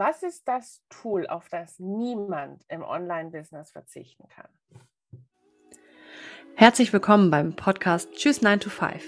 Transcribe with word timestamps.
Was 0.00 0.22
ist 0.22 0.48
das 0.48 0.80
Tool, 0.88 1.26
auf 1.26 1.50
das 1.50 1.78
niemand 1.78 2.64
im 2.68 2.82
Online-Business 2.82 3.70
verzichten 3.70 4.26
kann? 4.30 4.48
Herzlich 6.54 6.94
willkommen 6.94 7.30
beim 7.30 7.54
Podcast 7.54 8.10
Tschüss 8.12 8.40
9 8.40 8.60
to 8.60 8.70
5. 8.70 9.04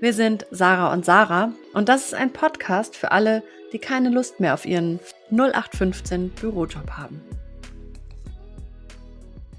Wir 0.00 0.12
sind 0.12 0.44
Sarah 0.50 0.92
und 0.92 1.04
Sarah 1.04 1.52
und 1.72 1.88
das 1.88 2.06
ist 2.06 2.14
ein 2.14 2.32
Podcast 2.32 2.96
für 2.96 3.12
alle, 3.12 3.44
die 3.72 3.78
keine 3.78 4.08
Lust 4.08 4.40
mehr 4.40 4.54
auf 4.54 4.66
ihren 4.66 4.98
0815 5.30 6.30
Bürojob 6.30 6.90
haben. 6.90 7.22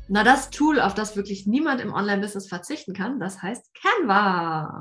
Na, 0.09 0.25
das 0.25 0.49
Tool, 0.49 0.81
auf 0.81 0.93
das 0.93 1.15
wirklich 1.15 1.47
niemand 1.47 1.79
im 1.79 1.93
Online-Business 1.93 2.49
verzichten 2.49 2.93
kann, 2.93 3.21
das 3.21 3.41
heißt 3.41 3.73
Canva. 3.75 4.79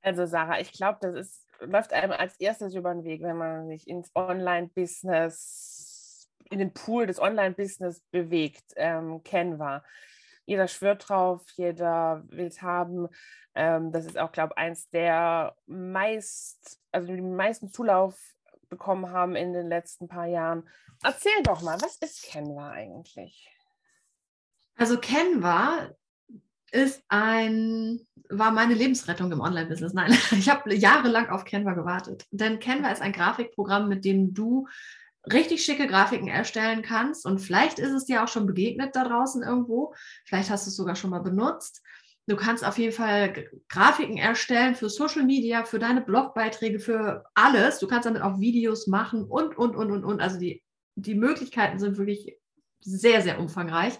Also 0.00 0.26
Sarah, 0.26 0.58
ich 0.58 0.72
glaube, 0.72 0.98
das 1.00 1.14
ist, 1.14 1.46
läuft 1.66 1.92
einem 1.92 2.12
als 2.12 2.38
erstes 2.40 2.74
über 2.74 2.94
den 2.94 3.04
Weg, 3.04 3.22
wenn 3.22 3.36
man 3.36 3.68
sich 3.68 3.86
ins 3.88 4.10
Online-Business, 4.14 6.30
in 6.50 6.58
den 6.58 6.72
Pool 6.72 7.06
des 7.06 7.20
Online-Business 7.20 8.00
bewegt, 8.10 8.72
ähm, 8.76 9.22
Canva. 9.24 9.84
Jeder 10.44 10.68
schwört 10.68 11.08
drauf, 11.08 11.42
jeder 11.54 12.22
will 12.26 12.46
es 12.46 12.62
haben. 12.62 13.08
Ähm, 13.54 13.92
das 13.92 14.06
ist 14.06 14.18
auch, 14.18 14.32
glaube 14.32 14.54
ich, 14.54 14.58
eins 14.58 14.88
der 14.90 15.54
meist, 15.66 16.80
also 16.90 17.14
die 17.14 17.20
meisten 17.20 17.70
Zulauf 17.70 18.18
bekommen 18.68 19.10
haben 19.10 19.36
in 19.36 19.52
den 19.52 19.68
letzten 19.68 20.08
paar 20.08 20.26
Jahren. 20.26 20.68
Erzähl 21.02 21.42
doch 21.42 21.62
mal, 21.62 21.80
was 21.80 21.96
ist 21.96 22.30
Canva 22.30 22.70
eigentlich? 22.70 23.48
Also 24.76 24.98
Canva 24.98 25.90
ist 26.72 27.02
ein, 27.08 28.00
war 28.28 28.50
meine 28.50 28.74
Lebensrettung 28.74 29.30
im 29.30 29.40
Online-Business. 29.40 29.92
Nein, 29.92 30.16
ich 30.32 30.48
habe 30.48 30.74
jahrelang 30.74 31.28
auf 31.28 31.44
Canva 31.44 31.74
gewartet. 31.74 32.24
Denn 32.30 32.58
Canva 32.58 32.90
ist 32.90 33.02
ein 33.02 33.12
Grafikprogramm, 33.12 33.88
mit 33.88 34.04
dem 34.04 34.34
du 34.34 34.66
richtig 35.30 35.64
schicke 35.64 35.86
Grafiken 35.86 36.28
erstellen 36.28 36.82
kannst. 36.82 37.26
Und 37.26 37.38
vielleicht 37.38 37.78
ist 37.78 37.92
es 37.92 38.06
dir 38.06 38.24
auch 38.24 38.28
schon 38.28 38.46
begegnet 38.46 38.96
da 38.96 39.04
draußen 39.04 39.42
irgendwo. 39.42 39.94
Vielleicht 40.24 40.50
hast 40.50 40.66
du 40.66 40.70
es 40.70 40.76
sogar 40.76 40.96
schon 40.96 41.10
mal 41.10 41.20
benutzt. 41.20 41.82
Du 42.26 42.36
kannst 42.36 42.64
auf 42.64 42.78
jeden 42.78 42.92
Fall 42.92 43.48
Grafiken 43.68 44.16
erstellen 44.16 44.74
für 44.74 44.88
Social 44.88 45.24
Media, 45.24 45.64
für 45.64 45.78
deine 45.78 46.00
Blogbeiträge, 46.00 46.78
für 46.78 47.24
alles. 47.34 47.78
Du 47.80 47.86
kannst 47.86 48.06
damit 48.06 48.22
auch 48.22 48.40
Videos 48.40 48.86
machen 48.86 49.24
und, 49.24 49.56
und, 49.56 49.76
und, 49.76 49.90
und, 49.90 50.04
und. 50.04 50.20
Also 50.20 50.38
die, 50.38 50.62
die 50.94 51.14
Möglichkeiten 51.14 51.78
sind 51.78 51.98
wirklich 51.98 52.36
sehr, 52.80 53.22
sehr 53.22 53.38
umfangreich. 53.38 53.98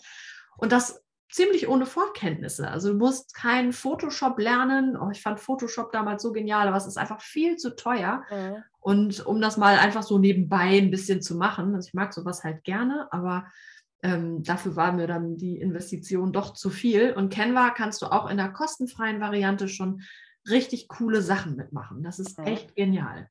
Und 0.56 0.72
das 0.72 1.01
ziemlich 1.32 1.66
ohne 1.66 1.86
Vorkenntnisse. 1.86 2.68
Also 2.68 2.92
du 2.92 2.98
musst 2.98 3.34
kein 3.34 3.72
Photoshop 3.72 4.38
lernen. 4.38 4.96
Oh, 4.96 5.10
ich 5.10 5.22
fand 5.22 5.40
Photoshop 5.40 5.90
damals 5.90 6.22
so 6.22 6.30
genial, 6.30 6.68
aber 6.68 6.76
es 6.76 6.86
ist 6.86 6.98
einfach 6.98 7.22
viel 7.22 7.56
zu 7.56 7.74
teuer. 7.74 8.22
Mhm. 8.30 8.62
Und 8.80 9.26
um 9.26 9.40
das 9.40 9.56
mal 9.56 9.78
einfach 9.78 10.02
so 10.02 10.18
nebenbei 10.18 10.78
ein 10.78 10.90
bisschen 10.90 11.22
zu 11.22 11.36
machen, 11.36 11.74
also 11.74 11.88
ich 11.88 11.94
mag 11.94 12.12
sowas 12.12 12.44
halt 12.44 12.64
gerne, 12.64 13.08
aber 13.12 13.46
ähm, 14.02 14.42
dafür 14.42 14.76
war 14.76 14.92
mir 14.92 15.06
dann 15.06 15.36
die 15.36 15.58
Investition 15.58 16.32
doch 16.32 16.52
zu 16.52 16.68
viel. 16.68 17.12
Und 17.12 17.32
Canva 17.32 17.70
kannst 17.70 18.02
du 18.02 18.06
auch 18.06 18.28
in 18.28 18.36
der 18.36 18.50
kostenfreien 18.50 19.20
Variante 19.20 19.68
schon 19.68 20.02
richtig 20.50 20.88
coole 20.88 21.22
Sachen 21.22 21.56
mitmachen. 21.56 22.02
Das 22.02 22.18
ist 22.18 22.38
mhm. 22.38 22.44
echt 22.44 22.76
genial. 22.76 23.28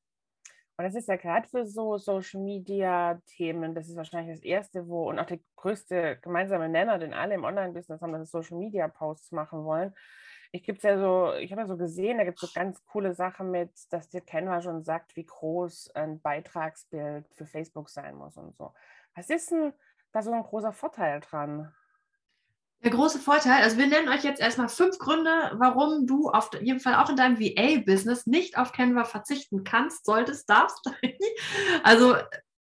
Und 0.77 0.85
das 0.85 0.95
ist 0.95 1.07
ja 1.07 1.15
gerade 1.15 1.47
für 1.47 1.65
so 1.65 1.97
Social 1.97 2.41
Media 2.41 3.21
Themen, 3.27 3.75
das 3.75 3.87
ist 3.87 3.95
wahrscheinlich 3.97 4.37
das 4.37 4.43
erste, 4.43 4.87
wo 4.87 5.09
und 5.09 5.19
auch 5.19 5.25
der 5.25 5.39
größte 5.55 6.17
gemeinsame 6.21 6.69
Nenner, 6.69 6.97
den 6.97 7.13
alle 7.13 7.35
im 7.35 7.43
Online-Business 7.43 8.01
haben, 8.01 8.13
dass 8.13 8.23
sie 8.23 8.31
Social 8.31 8.57
Media 8.57 8.87
Posts 8.87 9.31
machen 9.31 9.63
wollen. 9.63 9.93
Ich 10.53 10.63
gibt's 10.63 10.83
ja 10.83 10.97
so, 10.97 11.33
ich 11.35 11.51
habe 11.51 11.61
ja 11.61 11.67
so 11.67 11.77
gesehen, 11.77 12.17
da 12.17 12.25
gibt 12.25 12.41
es 12.41 12.49
so 12.49 12.59
ganz 12.59 12.83
coole 12.85 13.13
Sachen 13.13 13.51
mit, 13.51 13.71
dass 13.91 14.09
dir 14.09 14.21
Canva 14.21 14.61
schon 14.61 14.83
sagt, 14.83 15.15
wie 15.15 15.25
groß 15.25 15.91
ein 15.95 16.19
Beitragsbild 16.19 17.27
für 17.29 17.45
Facebook 17.45 17.89
sein 17.89 18.15
muss 18.15 18.35
und 18.37 18.55
so. 18.57 18.73
Was 19.15 19.29
ist 19.29 19.51
denn 19.51 19.73
da 20.11 20.21
so 20.21 20.31
ein 20.31 20.43
großer 20.43 20.73
Vorteil 20.73 21.19
dran? 21.21 21.73
Der 22.83 22.91
große 22.91 23.19
Vorteil, 23.19 23.61
also 23.61 23.77
wir 23.77 23.85
nennen 23.85 24.09
euch 24.09 24.23
jetzt 24.23 24.41
erstmal 24.41 24.67
fünf 24.67 24.97
Gründe, 24.97 25.51
warum 25.53 26.07
du 26.07 26.29
auf 26.29 26.49
jeden 26.59 26.79
Fall 26.79 26.95
auch 26.95 27.09
in 27.09 27.15
deinem 27.15 27.39
VA-Business 27.39 28.25
nicht 28.25 28.57
auf 28.57 28.71
Canva 28.71 29.03
verzichten 29.03 29.63
kannst, 29.63 30.05
solltest, 30.05 30.49
darfst. 30.49 30.89
also 31.83 32.15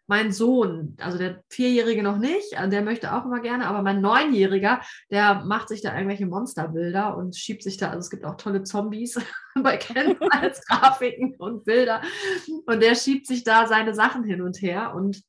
mein 0.07 0.31
Sohn, 0.31 0.97
also 0.99 1.17
der 1.17 1.41
Vierjährige 1.49 2.03
noch 2.03 2.17
nicht, 2.17 2.57
also 2.57 2.69
der 2.69 2.81
möchte 2.81 3.13
auch 3.13 3.23
immer 3.23 3.39
gerne, 3.39 3.66
aber 3.66 3.81
mein 3.81 4.01
Neunjähriger, 4.01 4.81
der 5.09 5.45
macht 5.45 5.69
sich 5.69 5.81
da 5.81 5.95
irgendwelche 5.95 6.25
Monsterbilder 6.25 7.16
und 7.16 7.35
schiebt 7.35 7.63
sich 7.63 7.78
da, 7.78 7.89
also 7.89 7.99
es 7.99 8.09
gibt 8.09 8.25
auch 8.25 8.35
tolle 8.35 8.63
Zombies 8.63 9.19
bei 9.63 9.78
Canva 9.78 10.28
als 10.31 10.66
Grafiken 10.66 11.35
und 11.38 11.63
Bilder 11.63 12.01
und 12.66 12.83
der 12.83 12.95
schiebt 12.95 13.25
sich 13.25 13.43
da 13.43 13.67
seine 13.67 13.93
Sachen 13.93 14.23
hin 14.23 14.41
und 14.41 14.61
her 14.61 14.93
und 14.93 15.23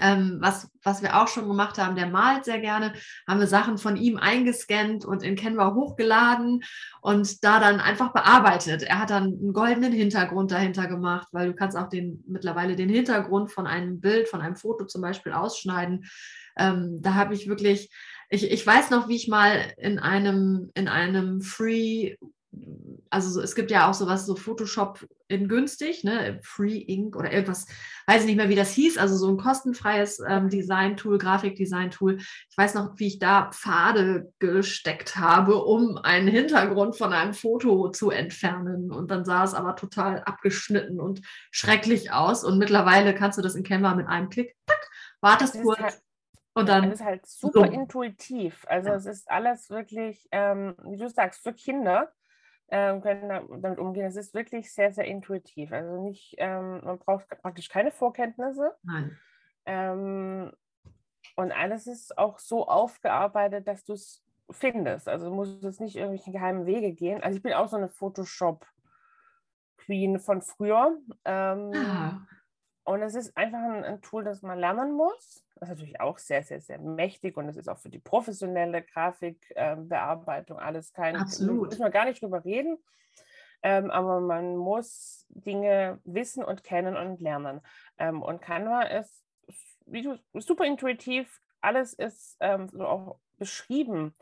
ähm, 0.00 0.38
was, 0.40 0.70
was 0.82 1.02
wir 1.02 1.20
auch 1.20 1.28
schon 1.28 1.48
gemacht 1.48 1.78
haben, 1.78 1.96
der 1.96 2.06
malt 2.06 2.44
sehr 2.44 2.60
gerne, 2.60 2.94
haben 3.26 3.40
wir 3.40 3.46
Sachen 3.46 3.78
von 3.78 3.96
ihm 3.96 4.16
eingescannt 4.16 5.04
und 5.04 5.22
in 5.22 5.36
Canva 5.36 5.74
hochgeladen 5.74 6.62
und 7.00 7.44
da 7.44 7.60
dann 7.60 7.80
einfach 7.80 8.12
bearbeitet. 8.12 8.82
Er 8.82 9.00
hat 9.00 9.10
dann 9.10 9.24
einen 9.24 9.52
goldenen 9.52 9.92
Hintergrund 9.92 10.50
dahinter 10.50 10.86
gemacht, 10.86 11.28
weil 11.32 11.48
du 11.48 11.54
kannst 11.54 11.76
auch 11.76 11.88
den 11.88 12.24
mittlerweile 12.26 12.76
den 12.76 12.88
Hintergrund 12.88 13.50
von 13.50 13.66
einem 13.66 14.00
Bild, 14.00 14.28
von 14.28 14.40
einem 14.40 14.56
Foto 14.56 14.84
zum 14.84 15.02
Beispiel 15.02 15.32
ausschneiden. 15.32 16.06
Ähm, 16.56 16.98
da 17.00 17.14
habe 17.14 17.34
ich 17.34 17.48
wirklich, 17.48 17.90
ich, 18.30 18.50
ich 18.50 18.66
weiß 18.66 18.90
noch, 18.90 19.08
wie 19.08 19.16
ich 19.16 19.28
mal 19.28 19.72
in 19.76 19.98
einem, 19.98 20.70
in 20.74 20.88
einem 20.88 21.40
Free 21.40 22.16
also 23.10 23.40
es 23.40 23.54
gibt 23.54 23.70
ja 23.70 23.88
auch 23.88 23.94
sowas, 23.94 24.26
so 24.26 24.34
Photoshop 24.34 25.06
in 25.28 25.48
günstig, 25.48 26.02
ne? 26.04 26.40
Free 26.42 26.78
Ink 26.78 27.16
oder 27.16 27.32
irgendwas, 27.32 27.66
weiß 28.06 28.22
ich 28.22 28.26
nicht 28.26 28.36
mehr, 28.36 28.48
wie 28.48 28.56
das 28.56 28.72
hieß, 28.72 28.98
also 28.98 29.16
so 29.16 29.28
ein 29.28 29.36
kostenfreies 29.36 30.20
ähm, 30.26 30.48
Design-Tool, 30.48 31.18
Grafikdesign-Tool. 31.18 32.18
Ich 32.18 32.58
weiß 32.58 32.74
noch, 32.74 32.98
wie 32.98 33.06
ich 33.06 33.18
da 33.18 33.50
Pfade 33.52 34.32
gesteckt 34.40 35.16
habe, 35.16 35.64
um 35.64 35.96
einen 35.98 36.28
Hintergrund 36.28 36.96
von 36.96 37.12
einem 37.12 37.34
Foto 37.34 37.90
zu 37.90 38.10
entfernen. 38.10 38.90
Und 38.90 39.10
dann 39.10 39.24
sah 39.24 39.44
es 39.44 39.54
aber 39.54 39.76
total 39.76 40.22
abgeschnitten 40.24 41.00
und 41.00 41.20
schrecklich 41.52 42.12
aus. 42.12 42.44
Und 42.44 42.58
mittlerweile 42.58 43.14
kannst 43.14 43.38
du 43.38 43.42
das 43.42 43.54
in 43.54 43.62
Canva 43.62 43.94
mit 43.94 44.08
einem 44.08 44.28
Klick, 44.28 44.56
tack, 44.66 44.90
wartest 45.20 45.60
kurz. 45.62 45.80
Halt, 45.80 46.00
und 46.54 46.68
dann. 46.68 46.84
Es 46.84 47.00
ist 47.00 47.04
halt 47.04 47.26
super 47.26 47.66
so. 47.66 47.72
intuitiv. 47.72 48.64
Also 48.68 48.88
ja. 48.88 48.96
es 48.96 49.06
ist 49.06 49.30
alles 49.30 49.70
wirklich, 49.70 50.28
ähm, 50.32 50.74
wie 50.84 50.96
du 50.96 51.08
sagst, 51.08 51.42
für 51.42 51.52
Kinder 51.52 52.12
ähm, 52.76 53.02
können 53.02 53.28
damit 53.62 53.78
umgehen. 53.78 54.04
Es 54.04 54.16
ist 54.16 54.34
wirklich 54.34 54.74
sehr, 54.74 54.92
sehr 54.92 55.04
intuitiv. 55.04 55.70
Also 55.70 56.02
nicht, 56.02 56.34
ähm, 56.38 56.80
man 56.82 56.98
braucht 56.98 57.28
praktisch 57.40 57.68
keine 57.68 57.92
Vorkenntnisse. 57.92 58.74
Nein. 58.82 59.16
Ähm, 59.64 60.50
und 61.36 61.52
alles 61.52 61.86
ist 61.86 62.18
auch 62.18 62.40
so 62.40 62.66
aufgearbeitet, 62.66 63.68
dass 63.68 63.84
du 63.84 63.92
es 63.92 64.24
findest. 64.50 65.08
Also 65.08 65.28
du 65.28 65.34
musst 65.36 65.62
es 65.62 65.78
nicht 65.78 65.94
irgendwelche 65.94 66.32
geheimen 66.32 66.66
Wege 66.66 66.92
gehen. 66.92 67.22
Also 67.22 67.36
ich 67.36 67.44
bin 67.44 67.52
auch 67.52 67.68
so 67.68 67.76
eine 67.76 67.88
Photoshop-Queen 67.88 70.18
von 70.18 70.42
früher. 70.42 70.98
Ähm, 71.24 71.70
ah. 71.76 72.26
Und 72.84 73.02
es 73.02 73.14
ist 73.14 73.36
einfach 73.36 73.58
ein, 73.58 73.82
ein, 73.82 74.02
Tool, 74.02 74.24
das 74.24 74.42
man 74.42 74.58
lernen 74.58 74.92
muss. 74.92 75.44
Das 75.54 75.68
ist 75.68 75.68
natürlich 75.70 76.00
auch 76.00 76.18
sehr, 76.18 76.42
sehr, 76.42 76.60
sehr 76.60 76.78
mächtig 76.78 77.36
und 77.36 77.48
es 77.48 77.56
ist 77.56 77.68
auch 77.68 77.78
für 77.78 77.88
die 77.88 77.98
professionelle 77.98 78.82
Grafikbearbeitung 78.82 80.58
äh, 80.58 80.62
alles 80.62 80.92
kein. 80.92 81.16
Absolut. 81.16 81.70
Müssen 81.70 81.82
wir 81.82 81.90
gar 81.90 82.04
nicht 82.04 82.22
drüber 82.22 82.44
reden. 82.44 82.78
Ähm, 83.62 83.90
aber 83.90 84.20
man 84.20 84.56
muss 84.56 85.24
Dinge 85.30 85.98
wissen 86.04 86.44
und 86.44 86.64
kennen 86.64 86.96
und 86.96 87.22
lernen. 87.22 87.62
Ähm, 87.96 88.22
und 88.22 88.42
Canva 88.42 88.82
ist, 88.82 89.24
du, 89.86 90.18
super 90.34 90.66
intuitiv. 90.66 91.40
Alles 91.62 91.94
ist 91.94 92.36
ähm, 92.40 92.68
so 92.68 92.86
auch 92.86 93.18
beschrieben, 93.38 94.14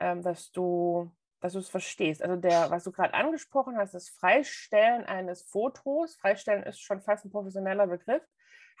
ähm, 0.00 0.22
dass 0.22 0.52
du 0.52 1.10
dass 1.44 1.52
du 1.52 1.58
es 1.58 1.68
verstehst. 1.68 2.22
Also 2.22 2.36
der, 2.36 2.70
was 2.70 2.84
du 2.84 2.90
gerade 2.90 3.12
angesprochen 3.12 3.76
hast, 3.76 3.92
das 3.92 4.08
Freistellen 4.08 5.04
eines 5.04 5.42
Fotos, 5.42 6.16
Freistellen 6.16 6.62
ist 6.62 6.80
schon 6.80 7.02
fast 7.02 7.26
ein 7.26 7.30
professioneller 7.30 7.86
Begriff, 7.86 8.22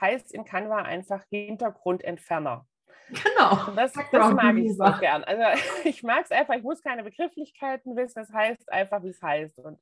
heißt 0.00 0.32
in 0.32 0.46
Canva 0.46 0.78
einfach 0.78 1.22
Hintergrundentferner. 1.28 2.66
Genau. 3.08 3.72
Das, 3.76 3.92
das 3.92 4.32
mag 4.32 4.56
ich 4.56 4.76
so 4.76 4.84
gern. 5.00 5.24
Also 5.24 5.42
ich 5.84 6.02
mag 6.02 6.24
es 6.24 6.30
einfach, 6.30 6.54
ich 6.54 6.62
muss 6.62 6.82
keine 6.82 7.04
Begrifflichkeiten 7.04 7.96
wissen, 7.96 8.14
das 8.16 8.32
heißt 8.32 8.72
einfach, 8.72 9.02
wie 9.02 9.10
es 9.10 9.22
heißt. 9.22 9.58
Und 9.58 9.78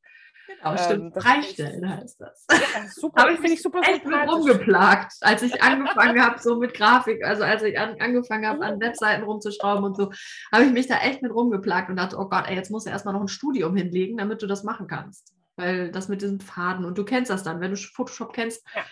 Genau, 0.47 0.77
stimmt. 0.77 1.17
Ähm, 1.17 1.23
Freistellen 1.23 1.89
heißt 1.89 2.21
das. 2.21 2.47
Ja, 2.53 2.89
super. 2.89 3.23
Habe 3.23 3.33
ich 3.35 3.41
mich 3.41 3.63
super 3.63 3.81
echt 3.83 4.05
mit 4.05 4.29
rumgeplagt, 4.29 5.13
als 5.21 5.43
ich 5.43 5.63
angefangen 5.63 6.23
habe, 6.23 6.41
so 6.41 6.57
mit 6.57 6.75
Grafik, 6.75 7.25
also 7.25 7.45
als 7.45 7.63
ich 7.63 7.79
an, 7.79 8.01
angefangen 8.01 8.47
habe, 8.47 8.65
an 8.65 8.81
Webseiten 8.81 9.25
rumzuschrauben 9.25 9.85
und 9.85 9.97
so, 9.97 10.11
habe 10.53 10.65
ich 10.65 10.73
mich 10.73 10.87
da 10.87 10.99
echt 10.99 11.23
mit 11.23 11.33
rumgeplagt 11.33 11.91
und 11.91 11.97
dachte, 11.97 12.17
oh 12.19 12.29
Gott, 12.29 12.49
ey, 12.49 12.57
jetzt 12.57 12.71
musst 12.71 12.87
du 12.87 12.91
erstmal 12.91 13.15
noch 13.15 13.21
ein 13.21 13.29
Studium 13.29 13.77
hinlegen, 13.77 14.17
damit 14.17 14.43
du 14.43 14.47
das 14.47 14.65
machen 14.65 14.87
kannst. 14.87 15.35
Weil 15.57 15.91
das 15.91 16.09
mit 16.09 16.23
diesen 16.23 16.41
Faden 16.41 16.85
und 16.87 16.97
du 16.97 17.05
kennst 17.05 17.31
das 17.31 17.43
dann, 17.43 17.61
wenn 17.61 17.73
du 17.73 17.77
Photoshop 17.77 18.33
kennst, 18.33 18.65
ja. 18.75 18.83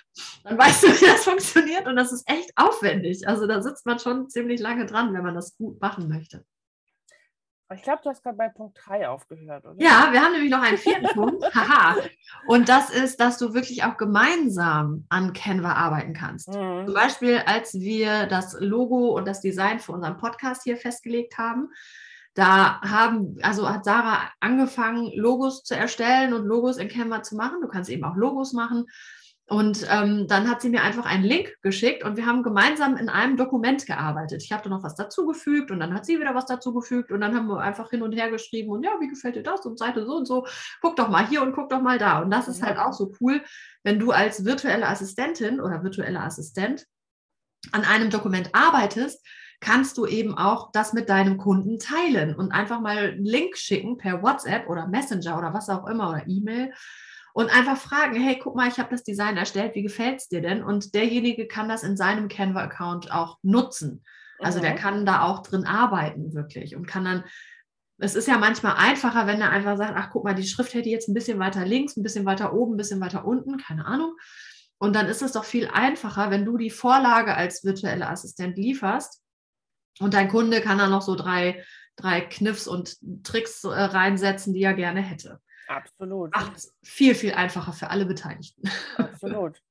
dann 0.44 0.58
weißt 0.58 0.82
du, 0.82 0.86
wie 1.00 1.06
das 1.06 1.24
funktioniert 1.24 1.86
und 1.86 1.96
das 1.96 2.12
ist 2.12 2.28
echt 2.28 2.52
aufwendig. 2.56 3.26
Also 3.26 3.46
da 3.46 3.62
sitzt 3.62 3.86
man 3.86 3.98
schon 3.98 4.28
ziemlich 4.28 4.60
lange 4.60 4.86
dran, 4.86 5.14
wenn 5.14 5.22
man 5.22 5.34
das 5.34 5.56
gut 5.56 5.80
machen 5.80 6.08
möchte. 6.08 6.44
Ich 7.72 7.82
glaube, 7.82 8.00
du 8.02 8.10
hast 8.10 8.22
gerade 8.24 8.36
bei 8.36 8.48
Punkt 8.48 8.76
3 8.84 9.08
aufgehört, 9.08 9.64
oder? 9.64 9.76
Ja, 9.78 10.08
wir 10.10 10.20
haben 10.20 10.32
nämlich 10.32 10.50
noch 10.50 10.62
einen 10.62 10.76
vierten 10.76 11.06
Punkt. 11.14 11.44
Haha. 11.54 11.96
Und 12.48 12.68
das 12.68 12.90
ist, 12.90 13.20
dass 13.20 13.38
du 13.38 13.54
wirklich 13.54 13.84
auch 13.84 13.96
gemeinsam 13.96 15.06
an 15.08 15.32
Canva 15.32 15.74
arbeiten 15.74 16.12
kannst. 16.12 16.48
Mhm. 16.48 16.86
Zum 16.86 16.94
Beispiel, 16.94 17.38
als 17.46 17.74
wir 17.74 18.26
das 18.26 18.56
Logo 18.58 19.16
und 19.16 19.26
das 19.26 19.40
Design 19.40 19.78
für 19.78 19.92
unseren 19.92 20.16
Podcast 20.16 20.64
hier 20.64 20.76
festgelegt 20.76 21.38
haben, 21.38 21.70
da 22.35 22.81
haben, 22.82 23.37
also 23.43 23.69
hat 23.69 23.85
Sarah 23.85 24.31
angefangen, 24.41 25.11
Logos 25.15 25.65
zu 25.65 25.77
erstellen 25.77 26.32
und 26.32 26.47
Logos 26.47 26.77
in 26.77 26.88
Canva 26.88 27.23
zu 27.23 27.37
machen. 27.37 27.61
Du 27.61 27.69
kannst 27.69 27.91
eben 27.91 28.05
auch 28.05 28.17
Logos 28.17 28.53
machen. 28.53 28.87
Und 29.50 29.85
ähm, 29.91 30.29
dann 30.29 30.49
hat 30.49 30.62
sie 30.62 30.69
mir 30.69 30.85
einfach 30.85 31.06
einen 31.06 31.25
Link 31.25 31.56
geschickt 31.62 32.05
und 32.05 32.17
wir 32.17 32.25
haben 32.25 32.44
gemeinsam 32.44 32.97
in 32.97 33.09
einem 33.09 33.37
Dokument 33.37 33.85
gearbeitet. 33.85 34.44
Ich 34.44 34.53
habe 34.53 34.62
da 34.62 34.71
noch 34.71 34.85
was 34.85 34.94
dazugefügt 34.94 35.73
und 35.73 35.81
dann 35.81 35.93
hat 35.93 36.06
sie 36.06 36.21
wieder 36.21 36.37
was 36.37 36.47
dazugefügt 36.47 37.11
und 37.11 37.21
dann 37.21 37.35
haben 37.35 37.49
wir 37.49 37.59
einfach 37.59 37.91
hin 37.91 38.03
und 38.03 38.12
her 38.12 38.31
geschrieben 38.31 38.71
und 38.71 38.85
ja, 38.85 38.93
wie 39.00 39.09
gefällt 39.09 39.35
dir 39.35 39.43
das 39.43 39.67
und 39.67 39.77
Seite 39.77 40.06
so 40.06 40.19
und 40.19 40.27
so. 40.27 40.47
Guck 40.81 40.94
doch 40.94 41.09
mal 41.09 41.27
hier 41.27 41.43
und 41.43 41.53
guck 41.53 41.69
doch 41.69 41.82
mal 41.82 41.99
da. 41.99 42.21
Und 42.21 42.31
das 42.31 42.47
ist 42.47 42.62
halt 42.62 42.79
auch 42.79 42.93
so 42.93 43.12
cool, 43.21 43.43
wenn 43.82 43.99
du 43.99 44.12
als 44.12 44.44
virtuelle 44.44 44.87
Assistentin 44.87 45.61
oder 45.61 45.82
virtueller 45.82 46.23
Assistent 46.23 46.87
an 47.73 47.82
einem 47.82 48.11
Dokument 48.11 48.50
arbeitest, 48.53 49.27
kannst 49.60 49.98
du 49.98 50.06
eben 50.06 50.36
auch 50.36 50.72
das 50.72 50.92
mit 50.92 51.08
deinem 51.08 51.36
Kunden 51.36 51.78
teilen 51.78 52.34
und 52.34 52.50
einfach 52.50 52.80
mal 52.80 53.12
einen 53.12 53.24
Link 53.24 53.56
schicken 53.56 53.98
per 53.98 54.22
WhatsApp 54.22 54.68
oder 54.68 54.88
Messenger 54.88 55.38
oder 55.38 55.52
was 55.52 55.68
auch 55.68 55.86
immer 55.86 56.10
oder 56.10 56.24
E-Mail 56.26 56.72
und 57.32 57.54
einfach 57.54 57.76
fragen, 57.76 58.14
hey, 58.20 58.38
guck 58.42 58.56
mal, 58.56 58.68
ich 58.68 58.78
habe 58.78 58.90
das 58.90 59.04
Design 59.04 59.36
erstellt, 59.36 59.74
wie 59.74 59.82
gefällt 59.82 60.18
es 60.18 60.28
dir 60.28 60.40
denn? 60.40 60.62
Und 60.62 60.94
derjenige 60.94 61.46
kann 61.46 61.68
das 61.68 61.82
in 61.82 61.96
seinem 61.96 62.28
Canva-Account 62.28 63.12
auch 63.12 63.38
nutzen. 63.42 64.02
Also 64.40 64.58
mhm. 64.58 64.62
der 64.62 64.74
kann 64.74 65.06
da 65.06 65.22
auch 65.22 65.42
drin 65.42 65.64
arbeiten, 65.64 66.34
wirklich. 66.34 66.74
Und 66.74 66.86
kann 66.86 67.04
dann, 67.04 67.24
es 67.98 68.14
ist 68.14 68.26
ja 68.26 68.38
manchmal 68.38 68.74
einfacher, 68.76 69.26
wenn 69.26 69.40
er 69.40 69.50
einfach 69.50 69.76
sagt, 69.76 69.94
ach 69.94 70.10
guck 70.10 70.24
mal, 70.24 70.34
die 70.34 70.46
Schrift 70.46 70.74
hätte 70.74 70.88
jetzt 70.88 71.08
ein 71.08 71.14
bisschen 71.14 71.38
weiter 71.38 71.64
links, 71.64 71.96
ein 71.96 72.02
bisschen 72.02 72.24
weiter 72.24 72.52
oben, 72.52 72.74
ein 72.74 72.78
bisschen 72.78 73.00
weiter 73.00 73.24
unten, 73.24 73.58
keine 73.58 73.84
Ahnung. 73.84 74.16
Und 74.78 74.96
dann 74.96 75.06
ist 75.06 75.22
es 75.22 75.32
doch 75.32 75.44
viel 75.44 75.68
einfacher, 75.68 76.30
wenn 76.30 76.46
du 76.46 76.56
die 76.56 76.70
Vorlage 76.70 77.36
als 77.36 77.62
virtuelle 77.64 78.08
Assistent 78.08 78.56
lieferst 78.56 79.20
und 79.98 80.14
dein 80.14 80.28
Kunde 80.28 80.60
kann 80.60 80.78
da 80.78 80.88
noch 80.88 81.02
so 81.02 81.14
drei, 81.14 81.64
drei 81.96 82.20
Kniffs 82.20 82.66
und 82.66 82.96
Tricks 83.25 83.64
äh, 83.64 83.69
reinsetzen, 83.69 84.54
die 84.54 84.62
er 84.62 84.75
gerne 84.75 85.00
hätte. 85.00 85.40
Absolut. 85.69 86.34
Macht 86.34 86.69
viel, 86.82 87.14
viel 87.14 87.32
einfacher 87.32 87.72
für 87.72 87.90
alle 87.90 88.06
Beteiligten. 88.06 88.69
Absolut. 88.96 89.62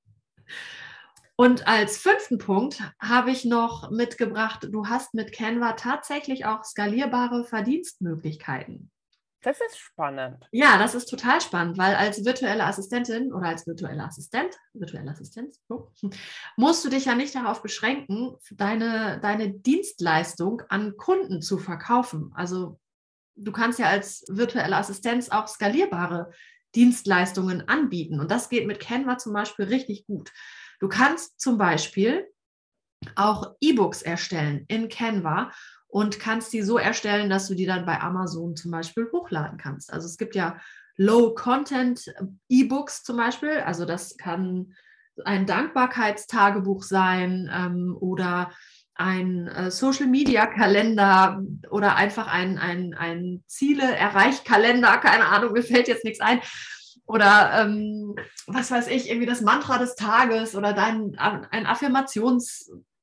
Und 1.36 1.70
als 1.70 1.98
fünften 1.98 2.38
Punkt 2.38 2.82
habe 3.00 3.32
ich 3.32 3.46
noch 3.46 3.92
mitgebracht, 3.92 4.68
du 4.72 4.88
hast 4.88 5.14
mit 5.14 5.32
Canva 5.32 5.72
tatsächlich 5.72 6.46
auch 6.46 6.66
skalierbare 6.66 7.46
Verdienstmöglichkeiten. 7.46 8.92
Das 9.42 9.58
ist 9.62 9.78
spannend. 9.78 10.46
Ja, 10.52 10.78
das 10.78 10.96
ist 10.96 11.06
total 11.06 11.40
spannend, 11.40 11.78
weil 11.78 11.96
als 11.96 12.26
virtuelle 12.26 12.66
Assistentin 12.66 13.32
oder 13.32 13.48
als 13.48 13.66
virtueller 13.66 14.06
Assistent, 14.06 14.54
virtuelle 14.74 15.12
Assistenz, 15.12 15.62
so, 15.70 15.92
musst 16.58 16.84
du 16.84 16.90
dich 16.90 17.06
ja 17.06 17.16
nicht 17.16 17.36
darauf 17.36 17.62
beschränken, 17.62 18.36
deine, 18.52 19.20
deine 19.22 19.52
Dienstleistung 19.52 20.62
an 20.68 20.98
Kunden 20.98 21.42
zu 21.42 21.58
verkaufen. 21.58 22.32
Also 22.36 22.80
du 23.36 23.54
kannst 23.54 23.80
ja 23.80 23.88
als 23.88 24.26
virtuelle 24.28 24.76
Assistenz 24.76 25.30
auch 25.30 25.48
skalierbare 25.48 26.32
Dienstleistungen 26.76 27.68
anbieten. 27.68 28.20
Und 28.20 28.32
das 28.32 28.50
geht 28.50 28.68
mit 28.68 28.82
Canva 28.82 29.18
zum 29.18 29.34
Beispiel 29.34 29.66
richtig 29.66 30.06
gut. 30.06 30.32
Du 30.80 30.90
kannst 30.90 31.40
zum 31.40 31.58
Beispiel 31.58 32.28
auch 33.16 33.56
E-Books 33.62 34.02
erstellen 34.02 34.66
in 34.68 34.90
Canva 34.90 35.52
und 35.90 36.20
kannst 36.20 36.54
die 36.54 36.62
so 36.62 36.78
erstellen, 36.78 37.30
dass 37.30 37.48
du 37.48 37.56
die 37.56 37.66
dann 37.66 37.86
bei 37.86 38.00
Amazon 38.00 38.56
zum 38.56 38.72
Beispiel 38.72 39.10
hochladen 39.12 39.58
kannst. 39.58 39.92
Also 39.92 40.06
es 40.06 40.18
gibt 40.18 40.36
ja 40.36 40.58
Low-Content-E-Books 40.98 43.04
zum 43.04 43.18
Beispiel. 43.18 43.64
Also 43.66 43.86
das 43.86 44.18
kann 44.18 44.76
ein 45.26 45.48
Dankbarkeitstagebuch 45.48 46.84
sein 46.84 47.52
ähm, 47.54 47.98
oder 48.00 48.52
ein 48.96 49.48
äh, 49.48 49.72
Social 49.72 50.08
Media 50.08 50.46
Kalender 50.46 51.42
oder 51.72 51.96
einfach 51.96 52.28
ein, 52.28 52.58
ein, 52.58 52.94
ein 52.94 53.44
Ziele-Erreicht-Kalender, 53.48 54.98
keine 54.98 55.26
Ahnung, 55.26 55.54
mir 55.54 55.64
fällt 55.64 55.88
jetzt 55.88 56.04
nichts 56.04 56.20
ein. 56.20 56.42
Oder 57.06 57.62
ähm, 57.62 58.16
was 58.46 58.70
weiß 58.70 58.88
ich, 58.90 59.10
irgendwie 59.10 59.26
das 59.26 59.42
Mantra 59.42 59.80
des 59.80 59.96
Tages 59.96 60.54
oder 60.54 60.74
dein 60.74 61.18
ein 61.18 61.66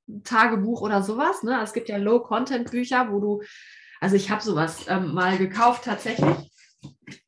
Affirmationstagebuch 0.08 0.80
oder 0.80 1.02
sowas. 1.02 1.42
Ne? 1.42 1.60
Es 1.62 1.72
gibt 1.72 1.88
ja 1.88 1.96
Low-Content-Bücher, 1.96 3.12
wo 3.12 3.20
du, 3.20 3.42
also 4.00 4.16
ich 4.16 4.30
habe 4.30 4.42
sowas 4.42 4.86
ähm, 4.88 5.14
mal 5.14 5.38
gekauft 5.38 5.84
tatsächlich. 5.84 6.50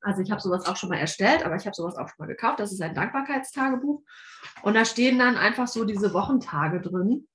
Also 0.00 0.22
ich 0.22 0.30
habe 0.30 0.40
sowas 0.40 0.66
auch 0.66 0.76
schon 0.76 0.90
mal 0.90 0.98
erstellt, 0.98 1.44
aber 1.44 1.56
ich 1.56 1.66
habe 1.66 1.74
sowas 1.74 1.96
auch 1.96 2.08
schon 2.08 2.16
mal 2.18 2.26
gekauft. 2.26 2.60
Das 2.60 2.72
ist 2.72 2.80
ein 2.80 2.94
Dankbarkeitstagebuch. 2.94 4.02
Und 4.62 4.74
da 4.74 4.84
stehen 4.84 5.18
dann 5.18 5.36
einfach 5.36 5.66
so 5.68 5.84
diese 5.84 6.12
Wochentage 6.12 6.80
drin. 6.80 7.26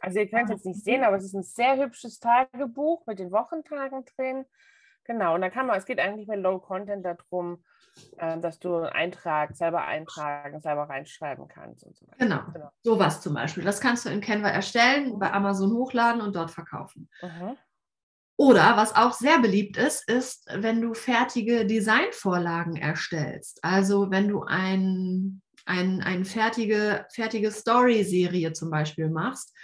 Also 0.00 0.18
ihr 0.18 0.28
könnt 0.28 0.44
es 0.44 0.56
jetzt 0.56 0.66
nicht 0.66 0.84
sehen, 0.84 1.04
aber 1.04 1.16
es 1.16 1.24
ist 1.24 1.34
ein 1.34 1.42
sehr 1.42 1.76
hübsches 1.76 2.18
Tagebuch 2.18 3.06
mit 3.06 3.18
den 3.18 3.32
Wochentagen 3.32 4.04
drin. 4.16 4.44
Genau, 5.06 5.34
und 5.34 5.40
da 5.40 5.50
kann 5.50 5.66
man, 5.66 5.76
es 5.76 5.86
geht 5.86 6.00
eigentlich 6.00 6.26
mit 6.26 6.40
Low 6.40 6.58
Content 6.58 7.06
darum, 7.06 7.62
äh, 8.18 8.38
dass 8.40 8.58
du 8.58 8.74
einen 8.74 8.86
Eintrag 8.86 9.54
selber 9.54 9.86
eintragen, 9.86 10.60
selber 10.60 10.88
reinschreiben 10.88 11.46
kannst 11.48 11.84
und 11.84 11.96
so 11.96 12.06
weiter. 12.06 12.16
Genau, 12.18 12.40
genau. 12.52 12.70
sowas 12.82 13.20
zum 13.20 13.34
Beispiel. 13.34 13.62
Das 13.62 13.80
kannst 13.80 14.04
du 14.04 14.10
in 14.10 14.20
Canva 14.20 14.48
erstellen, 14.48 15.18
bei 15.18 15.32
Amazon 15.32 15.72
hochladen 15.72 16.20
und 16.20 16.34
dort 16.34 16.50
verkaufen. 16.50 17.08
Mhm. 17.22 17.56
Oder 18.38 18.76
was 18.76 18.94
auch 18.94 19.12
sehr 19.12 19.38
beliebt 19.38 19.76
ist, 19.78 20.08
ist, 20.10 20.46
wenn 20.52 20.82
du 20.82 20.92
fertige 20.92 21.64
Designvorlagen 21.64 22.76
erstellst. 22.76 23.64
Also 23.64 24.10
wenn 24.10 24.28
du 24.28 24.42
ein, 24.42 25.40
ein, 25.64 26.02
eine 26.02 26.24
fertige, 26.24 27.06
fertige 27.10 27.50
Story-Serie 27.50 28.52
zum 28.52 28.70
Beispiel 28.70 29.08
machst, 29.08 29.54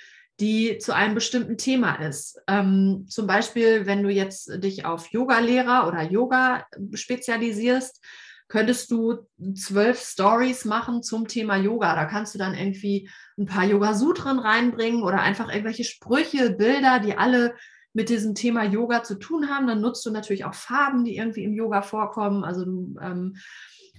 die 0.41 0.79
zu 0.79 0.95
einem 0.95 1.15
bestimmten 1.15 1.59
Thema 1.59 1.97
ist. 1.97 2.41
Ähm, 2.49 3.07
zum 3.09 3.27
Beispiel, 3.27 3.87
wenn 3.87 4.03
du 4.03 4.11
jetzt 4.11 4.51
dich 4.63 4.85
auf 4.85 5.09
Yoga-Lehrer 5.09 5.87
oder 5.87 6.03
Yoga 6.03 6.67
spezialisierst, 6.95 8.01
könntest 8.49 8.91
du 8.91 9.27
zwölf 9.55 9.99
Stories 9.99 10.65
machen 10.65 11.03
zum 11.03 11.27
Thema 11.27 11.57
Yoga. 11.57 11.95
Da 11.95 12.05
kannst 12.05 12.35
du 12.35 12.39
dann 12.39 12.55
irgendwie 12.55 13.09
ein 13.39 13.47
paar 13.47 13.65
Yoga-Sutren 13.65 14.39
reinbringen 14.39 15.03
oder 15.03 15.23
einfach 15.23 15.49
irgendwelche 15.49 15.85
Sprüche, 15.85 16.51
Bilder, 16.51 16.99
die 16.99 17.17
alle 17.17 17.55
mit 17.95 18.09
diesem 18.09 18.35
Thema 18.35 18.65
Yoga 18.65 19.03
zu 19.03 19.19
tun 19.19 19.49
haben. 19.49 19.67
Dann 19.67 19.81
nutzt 19.81 20.05
du 20.05 20.11
natürlich 20.11 20.45
auch 20.45 20.55
Farben, 20.55 21.05
die 21.05 21.17
irgendwie 21.17 21.45
im 21.45 21.55
Yoga 21.55 21.83
vorkommen. 21.83 22.45
Also 22.45 22.65
du 22.65 22.97
ähm, 23.01 23.37